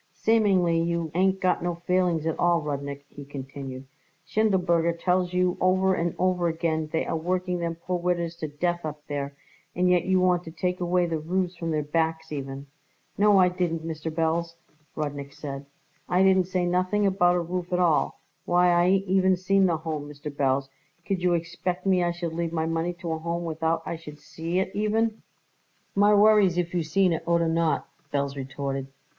"Seemingly 0.15 0.81
you 0.81 1.11
ain't 1.13 1.39
got 1.39 1.61
no 1.61 1.75
feelings 1.75 2.25
at 2.25 2.39
all, 2.39 2.59
Rudnik," 2.59 3.05
he 3.07 3.23
continued. 3.23 3.85
"Schindelberger 4.25 4.93
tells 4.99 5.31
you 5.31 5.59
over 5.61 5.93
and 5.93 6.15
over 6.17 6.47
again 6.47 6.89
they 6.91 7.05
are 7.05 7.15
working 7.15 7.59
them 7.59 7.75
poor 7.75 7.99
widders 7.99 8.35
to 8.37 8.47
death 8.47 8.83
up 8.83 9.05
there, 9.05 9.35
and 9.75 9.87
yet 9.87 10.05
you 10.05 10.19
want 10.19 10.43
to 10.45 10.51
take 10.51 10.79
away 10.81 11.05
the 11.05 11.19
roofs 11.19 11.55
from 11.55 11.69
their 11.69 11.83
backs 11.83 12.31
even." 12.31 12.65
"No, 13.15 13.37
I 13.37 13.47
didn't, 13.49 13.85
Mr. 13.85 14.11
Belz," 14.11 14.55
Rudnik 14.95 15.31
said. 15.33 15.67
"I 16.09 16.23
didn't 16.23 16.47
say 16.47 16.65
nothing 16.65 17.05
about 17.05 17.35
a 17.35 17.39
roof 17.39 17.71
at 17.71 17.77
all. 17.77 18.21
Why, 18.45 18.69
I 18.69 18.85
ain't 18.85 19.07
even 19.07 19.37
seen 19.37 19.67
the 19.67 19.77
Home, 19.77 20.09
Mr. 20.09 20.35
Belz. 20.35 20.67
Could 21.05 21.21
you 21.21 21.35
expect 21.35 21.85
me 21.85 22.03
I 22.03 22.09
should 22.09 22.33
leave 22.33 22.51
my 22.51 22.65
money 22.65 22.93
to 23.01 23.11
a 23.11 23.19
Home 23.19 23.45
without 23.45 23.83
I 23.85 23.97
should 23.97 24.17
see 24.17 24.57
it 24.57 24.71
even?" 24.75 25.21
"My 25.93 26.11
worries 26.15 26.57
if 26.57 26.73
you 26.73 26.81
seen 26.81 27.13
it 27.13 27.21
oder 27.27 27.47
not!" 27.47 27.87
Belz 28.11 28.35
retorted. 28.35 28.87